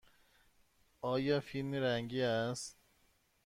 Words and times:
آیا 1.01 1.39
فیلم 1.39 1.73
رنگی 1.73 2.21
است؟ 2.21 2.77